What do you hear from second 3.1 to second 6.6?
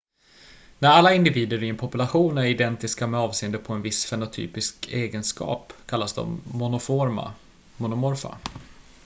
avseende på en viss fenotypisk egenskap kallas de